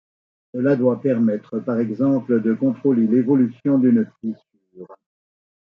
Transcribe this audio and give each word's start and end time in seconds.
Cela 0.51 0.75
doit 0.75 0.99
permettre 0.99 1.59
par 1.59 1.77
exemple 1.79 2.41
de 2.41 2.55
contrôler 2.55 3.05
l'évolution 3.05 3.77
d'une 3.77 4.11
fissure. 4.19 4.95